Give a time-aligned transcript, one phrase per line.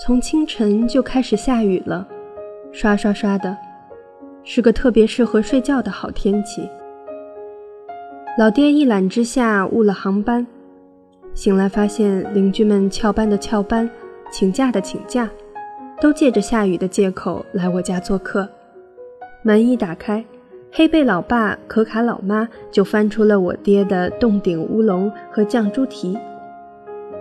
[0.00, 2.06] 从清晨就开始下雨了，
[2.70, 3.56] 刷刷刷的，
[4.44, 6.70] 是个特别适合睡觉的好天气。
[8.38, 10.46] 老爹一懒之下误了航班，
[11.34, 13.90] 醒来发现邻居们翘班的翘班，
[14.30, 15.28] 请假的请假，
[16.00, 18.48] 都借着下雨的借口来我家做客。
[19.42, 20.24] 门一打开，
[20.70, 26.16] 黑贝老爸、可卡老妈就翻出了我爹的洞顶乌龙和酱猪蹄，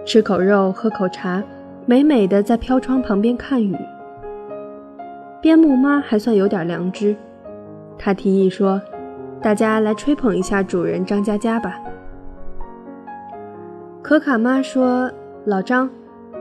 [0.05, 1.43] 吃口肉，喝口茶。
[1.89, 3.73] 美美的在飘窗旁边看雨，
[5.41, 7.15] 边牧妈还算有点良知，
[7.97, 8.81] 她提议说
[9.41, 11.79] ：“大家来吹捧一下主人张佳佳吧。”
[14.03, 15.09] 可卡妈说
[15.47, 15.89] ：“老张，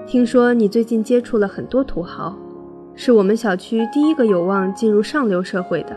[0.04, 2.36] 听说你最近接触了很多土豪，
[2.96, 5.96] 是我们小区第一个有望进入上流社会的，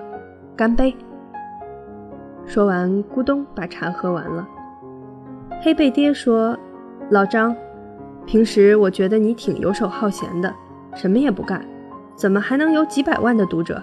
[0.56, 0.94] 干杯！”
[2.46, 4.48] 说完，咕咚把茶喝完了。
[5.60, 6.56] 黑贝爹说
[7.10, 7.56] ：“老张。”
[8.30, 10.54] 平时我觉得你挺游手好闲的，
[10.94, 11.66] 什么也不干，
[12.16, 13.82] 怎么还能有几百万的读者？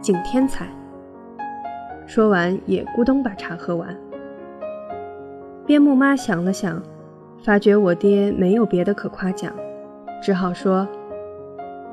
[0.00, 0.66] 景天才。
[2.06, 3.94] 说完也咕咚把茶喝完。
[5.66, 6.82] 边牧妈想了想，
[7.44, 9.52] 发觉我爹没有别的可夸奖，
[10.22, 10.88] 只好说：“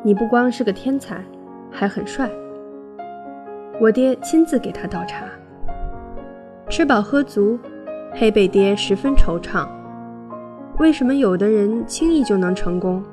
[0.03, 1.21] 你不光是个天才，
[1.69, 2.29] 还很帅。”
[3.81, 5.25] 我爹亲自给他倒茶。
[6.69, 7.59] 吃饱喝足，
[8.13, 9.67] 黑贝爹十分惆怅。
[10.79, 13.03] 为什么有的人轻易就能成功？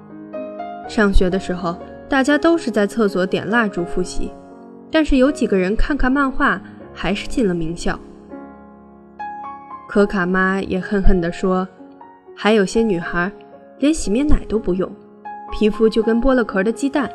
[0.89, 1.77] 上学的时候，
[2.09, 4.33] 大家都是在厕所点蜡烛复习，
[4.91, 6.61] 但是有几个人看看漫画
[6.95, 7.99] 还是进了名校。
[9.89, 11.69] 可卡妈也恨恨地说
[12.35, 13.31] ：“还有些女孩
[13.79, 14.91] 连洗面奶都不用，
[15.53, 17.11] 皮肤就跟剥了壳的鸡蛋，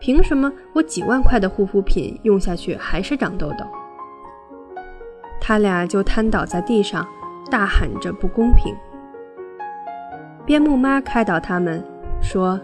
[0.00, 3.64] 凭什么我几万块的护肤品用下去还是长痘痘？”
[5.38, 7.06] 他俩就瘫倒在地上，
[7.50, 8.74] 大喊着不公平。
[10.44, 11.82] 边牧妈开导他们
[12.20, 12.60] 说：“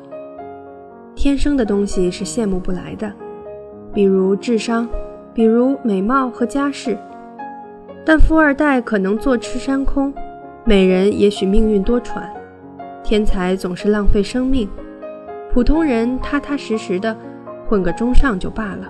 [1.14, 3.12] 天生的东西是羡慕不来的，
[3.94, 4.88] 比如智商，
[5.32, 6.98] 比如美貌和家世。
[8.04, 10.12] 但富二代可能坐吃山空，
[10.64, 12.22] 美人也许命运多舛，
[13.04, 14.68] 天才总是浪费生命，
[15.52, 17.16] 普通人踏踏实实的
[17.68, 18.88] 混个中上就罢了。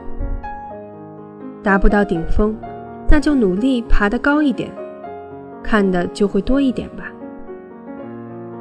[1.63, 2.57] 达不到顶峰，
[3.11, 4.71] 那就努力爬得高一点，
[5.63, 7.13] 看的就会多一点吧。”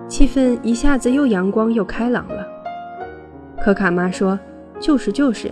[0.08, 2.48] 气氛一下子又阳光又开朗了。
[3.62, 4.40] 可卡妈说
[4.80, 5.52] ：“就是就是，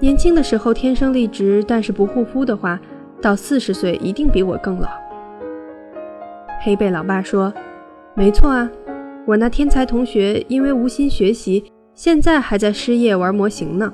[0.00, 2.80] 年轻的时候天生丽质，但是不护肤的话，
[3.20, 4.88] 到四十岁一定比我更老。”
[6.62, 7.52] 黑贝老爸说
[8.14, 8.70] ：“没错啊，
[9.26, 13.92] 我那天才同学因为无心学习，现在还在失业玩模型呢。”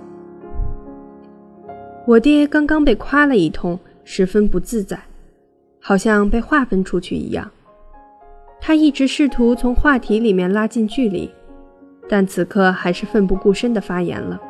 [2.06, 4.98] 我爹刚刚被夸了一通，十分不自在，
[5.80, 7.50] 好像被划分出去一样。
[8.60, 11.30] 他一直试图从话题里面拉近距离，
[12.08, 14.40] 但此刻还是奋不顾身地发言了。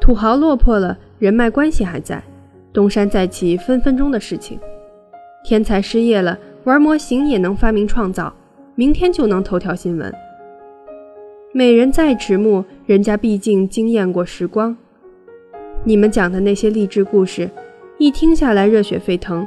[0.00, 2.22] 土豪落魄了，人脉关系还在，
[2.72, 4.58] 东山再起分分钟的事情；
[5.44, 8.34] 天才失业了，玩模型也能发明创造，
[8.74, 10.12] 明天就能头条新闻。
[11.52, 14.76] 美人再迟暮，人家毕竟惊艳过时光。
[15.84, 17.48] 你们讲的那些励志故事，
[17.98, 19.46] 一听下来热血沸腾。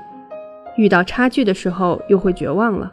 [0.75, 2.91] 遇到差距的时候，又会绝望了。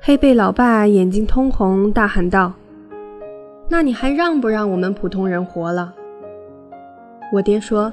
[0.00, 2.52] 黑背老爸眼睛通红，大喊道
[3.68, 5.94] ：“那你还让不让我们普通人活了？”
[7.32, 7.92] 我爹说：“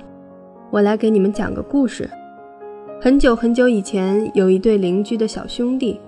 [0.72, 2.10] 我来给你们讲个故事。
[3.00, 6.00] 很久很久以前，有一对邻居的小兄弟，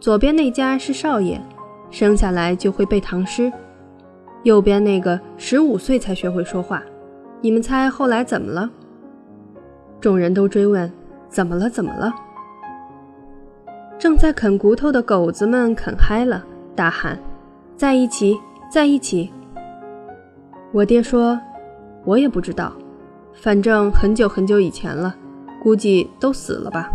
[0.00, 1.40] 左边那家是少爷，
[1.90, 3.50] 生下来就会背唐诗；
[4.42, 6.82] 右边那个十五岁才学会说话。
[7.40, 8.68] 你们猜后来怎么了？”
[10.00, 10.90] 众人都追问
[11.28, 11.68] ：“怎么了？
[11.68, 12.12] 怎么了？”
[13.98, 16.44] 正在啃骨头的狗子们啃嗨了，
[16.76, 17.18] 大喊
[17.76, 18.38] ：“在一起，
[18.70, 19.32] 在一起！”
[20.70, 21.40] 我爹说
[22.04, 22.72] ：“我也不知道，
[23.32, 25.16] 反正很久很久以前了，
[25.60, 26.88] 估计都死了吧。”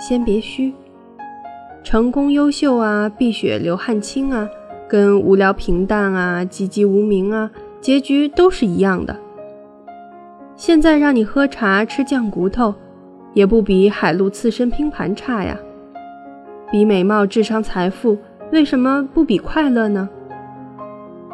[0.00, 0.72] 先别虚，
[1.84, 4.48] 成功优秀啊，碧血流汗青啊，
[4.88, 7.50] 跟无聊平淡啊，籍籍无名啊，
[7.82, 9.14] 结局都是一样的。
[10.60, 12.74] 现在让你喝茶吃酱骨头，
[13.32, 15.56] 也不比海陆刺身拼盘差呀。
[16.70, 18.18] 比美貌、智商、财富，
[18.52, 20.06] 为什么不比快乐呢？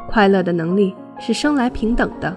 [0.08, 2.36] 快乐的能力是生来平等的。